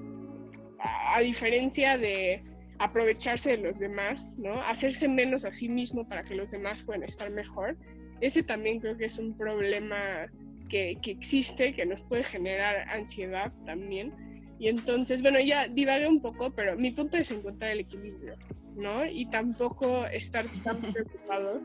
[0.79, 2.43] a, a diferencia de
[2.79, 4.61] aprovecharse de los demás, ¿no?
[4.63, 7.77] Hacerse menos a sí mismo para que los demás puedan estar mejor.
[8.21, 10.27] Ese también creo que es un problema
[10.69, 14.13] que, que existe, que nos puede generar ansiedad también.
[14.59, 18.37] Y entonces, bueno, ya divagué un poco, pero mi punto es encontrar el equilibrio,
[18.75, 19.05] ¿no?
[19.05, 21.63] Y tampoco estar tan preocupados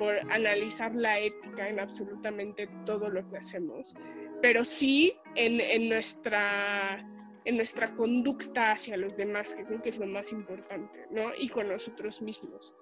[0.00, 3.94] por analizar la ética en absolutamente todo lo que hacemos,
[4.40, 7.06] pero sí en, en, nuestra,
[7.44, 11.30] en nuestra conducta hacia los demás, que creo que es lo más importante, ¿no?
[11.38, 12.74] Y con nosotros mismos.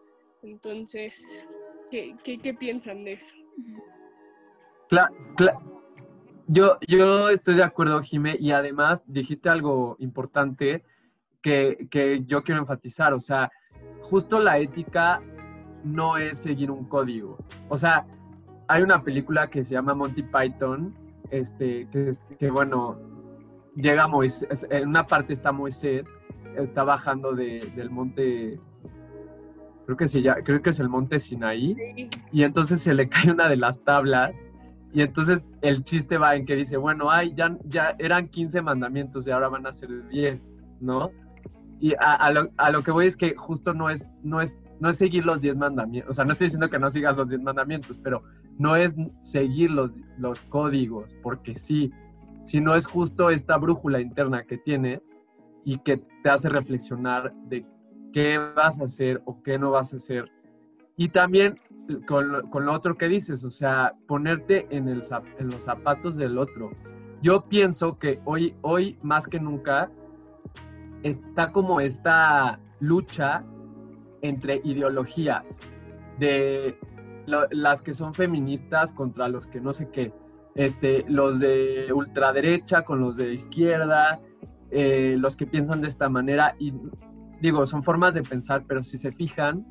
[0.42, 1.46] Entonces,
[1.90, 3.36] ¿qué, qué, piensan de eso?
[4.88, 5.14] Claro,
[6.46, 10.82] Yo, yo estoy de acuerdo, Jimé, y además dijiste algo importante
[11.42, 13.50] que, que yo quiero enfatizar, o sea,
[14.00, 15.22] justo la ética
[15.84, 17.38] no es seguir un código.
[17.68, 18.06] O sea,
[18.66, 20.94] hay una película que se llama Monty Python,
[21.30, 22.98] este, que, que bueno,
[23.80, 26.06] llega Moisés, en una parte está Moisés,
[26.56, 28.58] está bajando del monte,
[29.86, 31.76] creo que, sí, creo que es el monte Sinaí,
[32.32, 34.32] y entonces se le cae una de las tablas,
[34.92, 39.26] y entonces el chiste va en que dice, bueno, ay, ya, ya eran 15 mandamientos
[39.26, 40.42] y ahora van a ser 10,
[40.80, 41.10] ¿no?
[41.78, 44.88] Y a, lo, a, lo, que voy es que justo no es, no es, no
[44.88, 47.42] es seguir los 10 mandamientos, o sea, no estoy diciendo que no sigas los 10
[47.42, 48.24] mandamientos, pero
[48.58, 51.92] no es seguir los, los códigos, porque sí,
[52.48, 55.14] sino es justo esta brújula interna que tienes
[55.66, 57.66] y que te hace reflexionar de
[58.10, 60.32] qué vas a hacer o qué no vas a hacer.
[60.96, 61.60] Y también
[62.06, 65.02] con, con lo otro que dices, o sea, ponerte en, el,
[65.38, 66.70] en los zapatos del otro.
[67.20, 69.90] Yo pienso que hoy, hoy más que nunca
[71.02, 73.44] está como esta lucha
[74.22, 75.60] entre ideologías
[76.18, 76.78] de
[77.26, 80.14] las que son feministas contra los que no sé qué,
[80.54, 84.20] este, los de ultraderecha con los de izquierda,
[84.70, 86.72] eh, los que piensan de esta manera y
[87.40, 89.66] digo, son formas de pensar, pero si se fijan,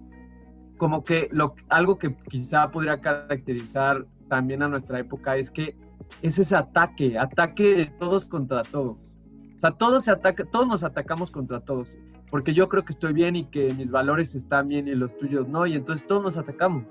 [0.78, 5.76] como que lo, algo que quizá podría caracterizar también a nuestra época es que
[6.22, 9.16] es ese ataque, ataque de todos contra todos.
[9.56, 11.98] O sea, todos, se ataca, todos nos atacamos contra todos,
[12.30, 15.48] porque yo creo que estoy bien y que mis valores están bien y los tuyos
[15.48, 16.86] no, y entonces todos nos atacamos.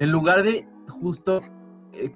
[0.00, 1.42] En lugar de justo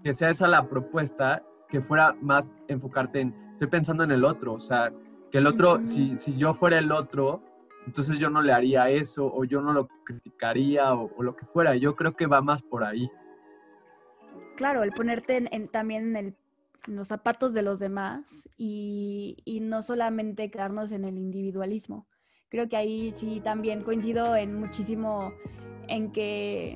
[0.03, 4.55] que sea esa la propuesta, que fuera más enfocarte en, estoy pensando en el otro,
[4.55, 4.93] o sea,
[5.31, 7.43] que el otro, si, si yo fuera el otro,
[7.87, 11.75] entonces yo no le haría eso o yo no lo criticaría o, lo que fuera.
[11.77, 13.11] Yo creo que va más por ahí.
[14.57, 16.37] Claro, el ponerte en, también en el
[16.89, 18.25] los zapatos de los demás
[18.57, 22.07] y, no solamente quedarnos en el individualismo.
[22.49, 25.33] Creo que ahí sí también coincido en muchísimo
[25.87, 26.75] en que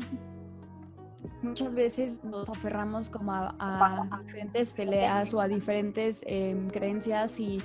[1.42, 7.60] muchas veces nos aferramos como a, diferentes peleas o a diferentes em, creencias y,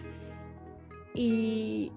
[1.13, 1.91] y,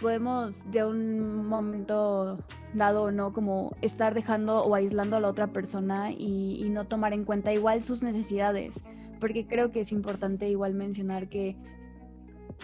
[0.00, 2.38] podemos de un momento
[2.74, 6.86] dado o no como estar dejando o aislando a la otra persona y, y no
[6.86, 8.74] tomar en cuenta igual sus necesidades
[9.18, 11.56] porque creo que es importante igual mencionar que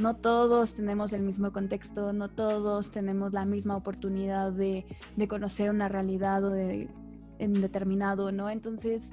[0.01, 4.85] no todos tenemos el mismo contexto, no todos tenemos la misma oportunidad de,
[5.29, 6.89] conocer una realidad o de
[7.39, 8.51] en determinado, ¿no?
[8.51, 9.11] Entonces,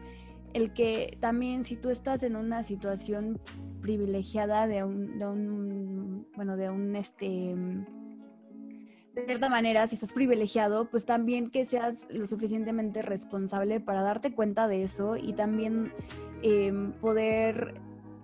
[0.54, 3.40] el que también si tú estás en una situación
[3.82, 7.56] privilegiada de un, de un bueno, de un este
[9.14, 14.34] de cierta manera, si estás privilegiado, pues también que seas lo suficientemente responsable para darte
[14.34, 15.92] cuenta de eso y también
[16.42, 17.76] em, poder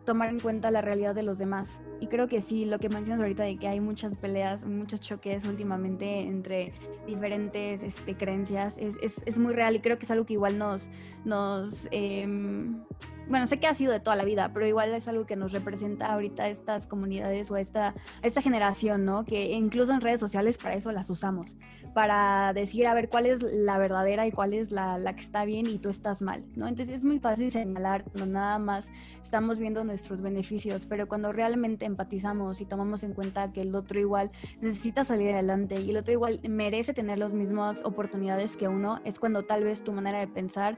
[0.06, 1.78] tomar en cuenta la realidad de los demás.
[2.00, 5.46] Y creo que sí, lo que mencionas ahorita de que hay muchas peleas, muchos choques
[5.46, 6.74] últimamente entre
[7.06, 10.58] diferentes este, creencias, es, es, es, muy real y creo que es algo que igual
[10.58, 10.92] nos,
[11.26, 12.84] nos em,
[13.30, 15.52] bueno, sé que ha sido de toda la vida, pero igual es algo que nos
[15.52, 19.26] representa ahorita estas comunidades o a esta, esta generación, ¿no?
[19.26, 21.58] Que incluso en redes sociales para eso las usamos,
[21.94, 25.44] para decir, a ver, cuál es la verdadera y cuál es la, la que está
[25.44, 26.68] bien y tú estás mal, ¿no?
[26.68, 28.90] Entonces es muy fácil señalar cuando nada más
[29.22, 34.00] estamos viendo nuestros beneficios, pero cuando realmente empatizamos y tomamos en cuenta que el otro
[34.00, 34.32] igual
[34.62, 39.20] necesita salir adelante y el otro igual merece tener las mismas oportunidades que uno, es
[39.20, 40.78] cuando tal vez tu manera de pensar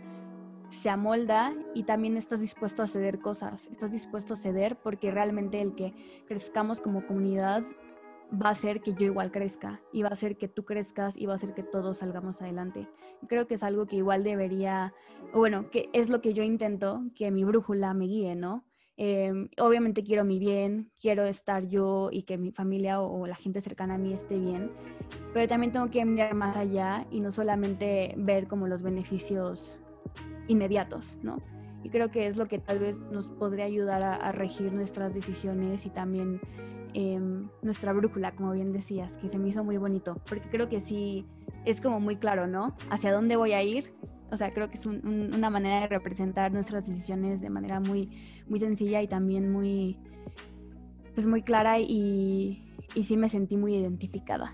[0.69, 5.61] se amolda y también estás dispuesto a ceder cosas, estás dispuesto a ceder porque realmente
[5.61, 5.93] el que
[6.27, 7.63] crezcamos como comunidad
[8.31, 11.25] va a hacer que yo igual crezca y va a hacer que tú crezcas y
[11.25, 12.87] va a hacer que todos salgamos adelante.
[13.27, 14.93] Creo que es algo que igual debería,
[15.33, 18.65] o bueno, que es lo que yo intento, que mi brújula me guíe, ¿no?
[19.01, 23.61] Em, obviamente quiero mi bien, quiero estar yo y que mi familia o, la gente
[23.61, 24.71] cercana a mí esté bien,
[25.33, 29.81] pero también tengo que mirar más allá y no solamente ver como los beneficios
[30.49, 31.37] inmediatos, ¿no?
[31.83, 35.85] Y creo que es lo que tal vez nos podría ayudar a, regir nuestras decisiones
[35.85, 36.41] y también
[36.93, 40.81] em, nuestra brújula, como bien decías, que se me hizo muy bonito, porque creo que
[40.81, 41.25] sí
[41.65, 42.75] es como muy claro, ¿no?
[42.89, 43.93] Hacia dónde voy a ir.
[44.31, 48.09] O sea, creo que es una manera de representar nuestras decisiones de manera muy,
[48.47, 49.97] muy sencilla y también muy,
[51.15, 52.61] pues muy clara y
[53.03, 54.53] sí me sentí muy identificada.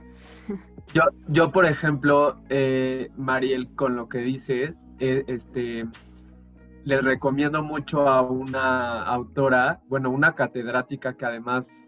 [0.94, 5.86] Yo, yo por ejemplo, eh, Mariel, con lo que dices, eh, este,
[6.84, 11.88] les recomiendo mucho a una autora, bueno, una catedrática que además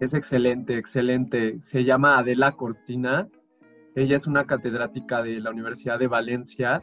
[0.00, 1.60] es excelente, excelente.
[1.60, 3.28] Se llama Adela Cortina.
[3.94, 6.82] Ella es una catedrática de la Universidad de Valencia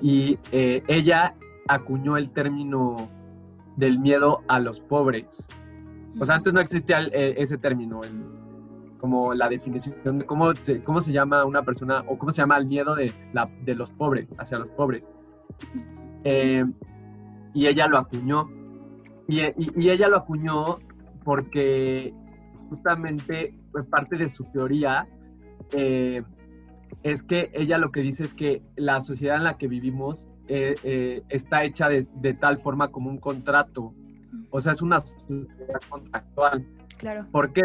[0.00, 1.34] y eh, ella
[1.68, 3.10] acuñó el término
[3.76, 5.44] del miedo a los pobres.
[6.18, 8.00] O sea, antes no existía eh, ese término,
[9.00, 12.58] como la definición de cómo se, cómo se llama una persona o cómo se llama
[12.58, 15.08] el miedo de, la, de los pobres, hacia los pobres.
[16.24, 16.64] Eh,
[17.54, 18.50] y ella lo acuñó.
[19.26, 19.40] Y,
[19.88, 20.80] ella lo acuñó
[21.24, 22.12] porque
[22.68, 25.08] justamente pues, parte de su teoría
[25.72, 26.22] eh,
[27.02, 31.22] es que ella lo que dice es que la sociedad en la que vivimos eh,
[31.28, 33.94] está hecha de, tal forma como un contrato.
[34.50, 36.66] O sea, es una sociedad contractual.
[37.00, 37.26] Claro.
[37.32, 37.62] ¿Por qué?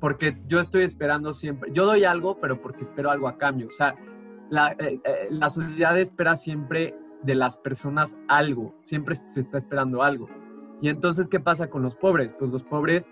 [0.00, 1.72] porque yo estoy esperando siempre.
[1.72, 3.66] Yo doy algo, pero porque espero algo a cambio.
[3.66, 3.96] O sea,
[4.48, 4.76] la,
[5.30, 10.28] la sociedad espera siempre de las personas algo, siempre se está esperando algo.
[10.80, 12.32] Y entonces, ¿qué pasa con los pobres?
[12.38, 13.10] Pues los pobres,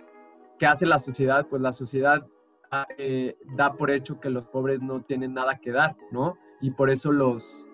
[0.59, 1.47] ¿qué hace la sociedad?
[1.49, 2.27] Pues la sociedad
[2.71, 6.39] ah, eh, da por hecho que los pobres no tienen nada que dar, ¿no?
[6.61, 7.67] Y por eso los,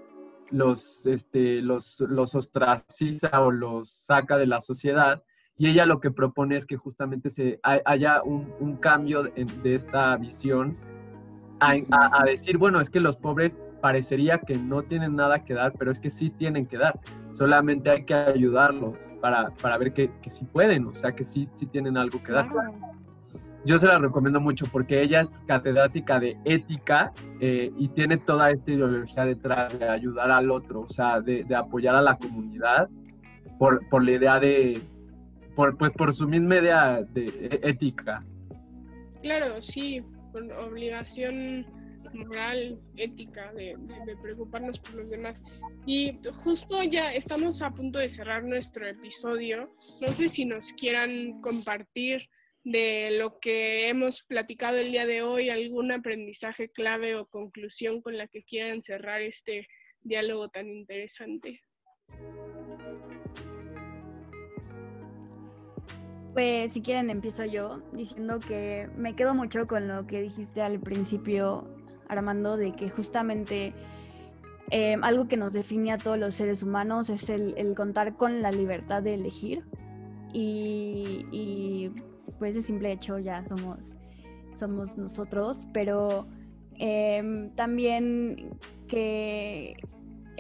[0.51, 5.23] los, este, los, los ostraciza o los saca de la sociedad.
[5.61, 10.75] Y ella lo que propone es que justamente se haya un, cambio de, esta visión
[11.61, 15.75] a, a decir, bueno, es que los pobres parecería que no tienen nada que dar,
[15.79, 16.99] pero es que sí tienen que dar.
[17.33, 21.47] Solamente hay que ayudarlos para, para ver que, que, sí pueden, o sea, que sí,
[21.53, 22.47] sí tienen algo que dar.
[23.67, 28.51] Yo se la recomiendo mucho porque ella es catedrática de ética eh, y tiene toda
[28.51, 32.89] esta ideología detrás de ayudar al otro, o sea, de, de apoyar a la comunidad
[33.59, 34.81] por, por la idea de,
[35.55, 38.25] por, pues por su misma idea de e, ética.
[39.23, 41.67] Claro, sí, por obligación
[42.15, 43.77] moral, ética, de,
[44.23, 45.43] preocuparnos por los demás.
[45.87, 49.75] Y justo ya estamos a punto de cerrar nuestro episodio.
[50.01, 52.29] No sé si nos quieran compartir
[52.65, 58.19] de lo que hemos platicado el día de hoy, algún aprendizaje clave o conclusión con
[58.19, 59.67] la que quieran cerrar este
[60.03, 61.61] diálogo tan interesante.
[66.33, 70.79] Pues si quieren empiezo yo diciendo que me quedo mucho con lo que dijiste al
[70.79, 71.65] principio
[72.09, 73.73] Armando, de que justamente
[74.71, 78.53] eh, algo que nos define a todos los seres humanos es el, contar con la
[78.53, 79.65] libertad de elegir.
[80.33, 81.91] Y,
[82.39, 83.79] por ese simple hecho ya somos,
[84.59, 86.29] somos nosotros, pero
[86.75, 88.57] em, también
[88.87, 89.77] que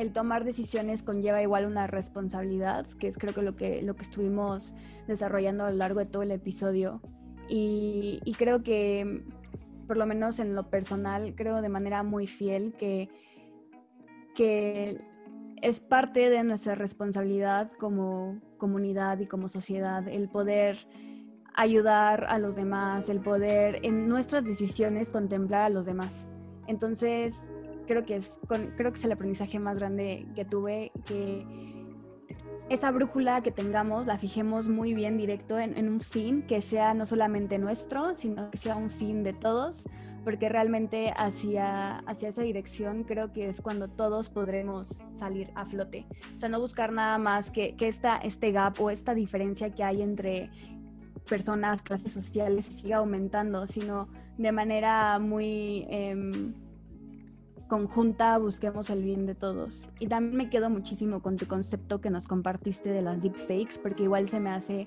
[0.01, 4.03] el tomar decisiones conlleva igual una responsabilidad, que es creo que lo que, lo que
[4.03, 4.75] estuvimos
[5.07, 7.01] desarrollando a lo largo de todo el episodio.
[7.49, 9.25] y creo que
[9.91, 13.09] por lo menos en lo personal, creo de manera muy fiel que,
[14.37, 15.01] que
[15.61, 20.79] es parte de nuestra responsabilidad como comunidad y como sociedad el poder
[21.55, 26.13] ayudar a los demás, el poder en nuestras decisiones contemplar a los demás.
[26.69, 27.35] Entonces,
[27.91, 28.39] creo que es,
[28.77, 31.45] creo que es el aprendizaje más grande que tuve, que
[32.69, 37.05] esa brújula que tengamos la fijemos muy bien directo en, un fin que sea no
[37.05, 39.89] solamente nuestro, sino que sea un fin de todos,
[40.23, 46.07] porque realmente hacia, hacia esa dirección creo que es cuando todos podremos salir a flote.
[46.37, 49.83] O sea, no buscar nada más que, que esta, este gap o esta diferencia que
[49.83, 50.49] hay entre
[51.29, 54.07] personas, clases sociales, siga aumentando, sino
[54.39, 55.87] de manera muy...
[55.89, 56.70] Em,
[57.71, 59.89] conjunta busquemos el bien de todos.
[59.99, 64.03] Y también me quedo muchísimo con tu concepto que nos compartiste de las deepfakes, porque
[64.03, 64.87] igual se me hace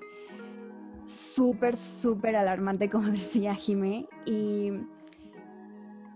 [1.06, 4.06] súper, súper alarmante, como decía Jimé.
[4.26, 4.70] Y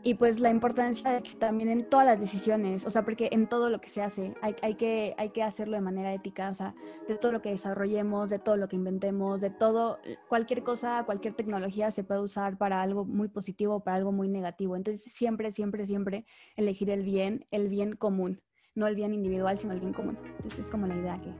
[0.09, 3.47] y pues la importancia de que también en todas las decisiones, o sea, porque en
[3.47, 6.55] todo lo que se hace hay, hay, que, hay que hacerlo de manera ética, o
[6.55, 6.75] sea,
[7.07, 11.35] de todo lo que desarrollemos, de todo lo que inventemos, de todo, cualquier cosa, cualquier
[11.35, 14.77] tecnología se puede usar para algo muy positivo, para algo muy negativo.
[14.77, 16.25] Entonces, siempre, siempre, siempre
[16.57, 18.41] elegir el bien, el bien común,
[18.75, 20.17] no el bien individual, sino el bien común.
[20.25, 21.35] Entonces, es como la idea que,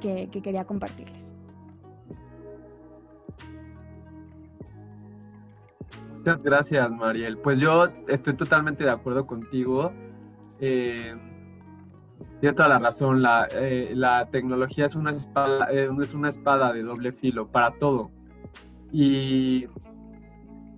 [0.00, 1.21] que, que quería compartirles.
[6.22, 7.36] Muchas gracias, Mariel.
[7.36, 9.90] Pues yo estoy totalmente de acuerdo contigo.
[10.60, 11.16] Eh,
[12.38, 13.22] tienes toda la razón.
[13.22, 13.92] La, eh,
[14.30, 18.12] tecnología es una, espada, eh, es una espada de doble filo para todo.
[18.92, 19.66] Y,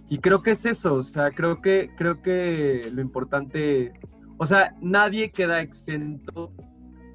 [0.09, 0.95] y creo que es eso.
[0.95, 3.93] O sea, creo que, creo que lo importante.
[4.39, 6.55] O sea, nadie queda exento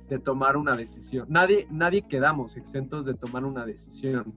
[0.08, 1.26] de tomar una decisión.
[1.30, 4.36] Nadie, nadie quedamos exentos de tomar una decisión.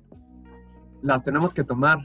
[1.03, 1.99] Las tenemos que tomar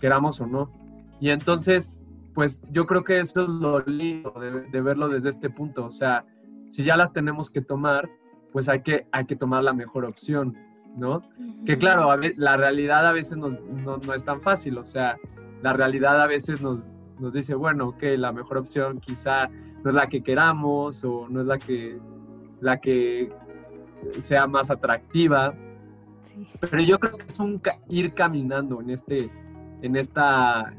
[0.00, 0.87] queramos o no.
[1.20, 2.04] Y entonces,
[2.34, 4.32] pues yo creo que eso es lo lindo
[4.70, 5.86] de, verlo desde este punto.
[5.86, 6.24] O sea,
[6.68, 8.08] si ya las tenemos que tomar,
[8.52, 10.56] pues hay que, hay que tomar la mejor opción,
[10.96, 11.22] ¿no?
[11.64, 15.16] Que claro, la realidad a veces no, no, es tan fácil, o sea,
[15.62, 19.48] la realidad a veces nos, nos dice, bueno, que la mejor opción quizá
[19.82, 21.98] no es la que queramos o no es la que,
[22.60, 23.32] la que
[24.20, 25.54] sea más atractiva.
[26.60, 29.30] Pero yo creo que es un ir caminando en este,
[29.82, 30.72] en esta,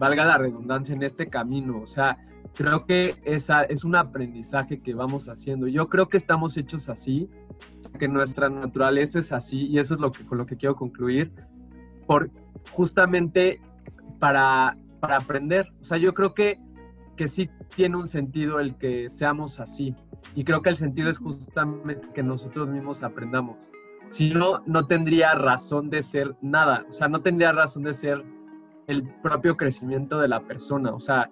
[0.00, 1.78] valga la redundancia, en este camino.
[1.78, 2.18] O sea,
[2.54, 5.68] creo que esa es un aprendizaje que vamos haciendo.
[5.68, 7.28] Yo creo que estamos hechos así,
[7.98, 11.30] que nuestra naturaleza es así, y eso es lo que, con lo que quiero concluir,
[12.06, 12.30] por
[12.72, 13.60] justamente
[14.18, 15.70] para, para aprender.
[15.80, 16.58] O sea, yo creo que,
[17.16, 19.94] que sí tiene un sentido el que seamos así.
[20.34, 23.70] Y creo que el sentido es justamente que nosotros mismos aprendamos.
[24.08, 26.86] Si no, no tendría razón de ser nada.
[26.88, 28.24] O sea, no tendría razón de ser
[28.90, 30.92] el propio crecimiento de la persona.
[30.92, 31.30] O sea,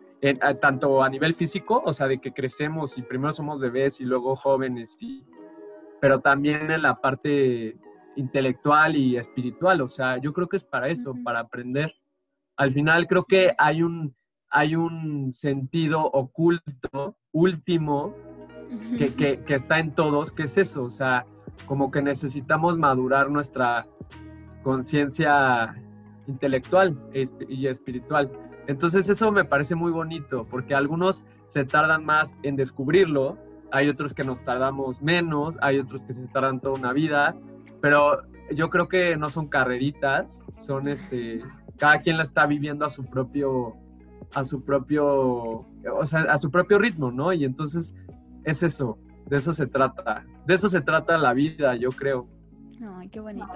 [0.61, 4.37] tanto a nivel físico, o sea, de que crecemos y primero somos bebés y luego
[4.37, 5.25] jóvenes, y,
[6.01, 7.77] pero también en la parte
[8.17, 9.81] intelectual y espiritual.
[9.81, 11.95] O sea, yo creo que es para eso, para aprender.
[12.57, 14.15] Al final creo que hay un,
[14.51, 18.15] hay un sentido oculto, último,
[18.97, 21.25] que, está en todos, que es eso, o sea,
[21.67, 23.87] como que necesitamos madurar nuestra
[24.63, 25.75] conciencia
[26.29, 26.97] intelectual
[27.49, 28.31] y espiritual.
[28.67, 33.39] Entonces eso me parece muy bonito, porque algunos se tardan más en descubrirlo,
[33.73, 37.35] hay otros que nos tardamos menos, hay otros que se tardan toda una vida,
[37.81, 38.19] pero
[38.55, 41.43] yo creo que no son carreritas, son este,
[41.79, 43.75] cada quien la está viviendo a su propio,
[44.35, 47.33] a su propio, o sea, a su propio ritmo, ¿no?
[47.33, 47.95] Y entonces
[48.45, 52.27] es eso, de eso se trata, de eso se trata la vida, yo creo.
[52.99, 53.47] Ay, qué bonito.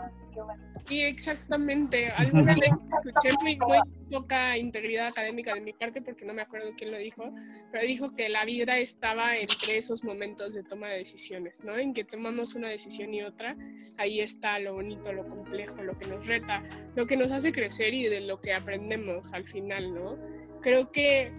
[0.86, 2.10] Sí, exactamente.
[2.10, 2.70] Alguna vez
[3.04, 3.78] escuché muy, muy,
[4.10, 7.32] poca integridad académica de mi parte porque no me acuerdo quién lo dijo,
[7.70, 11.78] pero dijo que la vida estaba entre esos momentos de toma de decisiones, ¿no?
[11.78, 13.56] En que tomamos una decisión y otra,
[13.96, 16.62] ahí está lo bonito, lo complejo, lo que nos reta,
[16.94, 20.18] lo que nos hace crecer y de lo que aprendemos al final, ¿no?
[20.60, 21.32] Creo que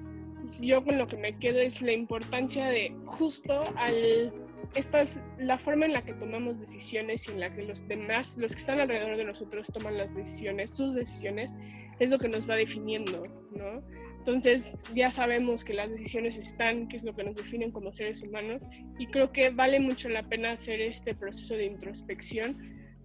[0.60, 4.34] yo con lo que me quedo es la importancia de justo al
[4.76, 8.38] esta es la forma en la que tomamos decisiones y en la que los demás,
[8.38, 11.56] los que están alrededor de nosotros toman las decisiones, sus decisiones,
[12.00, 13.84] es lo que nos va definiendo, ¿no?
[14.18, 18.24] Entonces ya sabemos que las decisiones están, que es lo que nos definen como seres
[18.24, 18.68] humanos,
[18.98, 22.58] y creo que vale mucho la pena hacer este proceso de introspección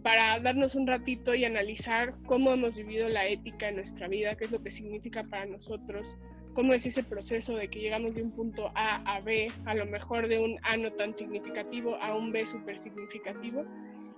[0.02, 4.44] para darnos un ratito y analizar cómo hemos vivido la ética en nuestra vida, qué
[4.44, 6.16] es lo que significa para nosotros,
[6.59, 9.86] cómo es ese proceso de que llegamos de un punto A a B, a lo
[9.86, 13.64] mejor de un A no tan significativo a un B súper significativo,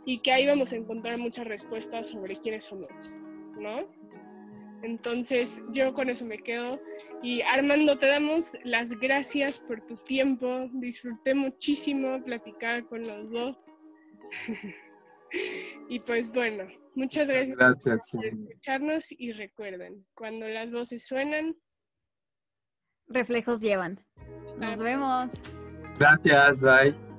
[0.06, 3.18] y que ahí vamos a encontrar muchas respuestas sobre quiénes somos,
[3.58, 3.86] ¿no?
[4.82, 6.80] Entonces yo con eso me quedo.
[7.22, 10.66] Y Armando, te damos las gracias por tu tiempo.
[10.72, 13.56] Disfruté muchísimo platicar con los dos.
[15.90, 16.64] y pues bueno,
[16.94, 21.54] muchas gracias, gracias por escucharnos y recuerden, cuando las voces suenan,
[23.10, 24.00] reflejos llevan.
[24.58, 25.30] Nos vemos.
[25.98, 27.09] Gracias, bye.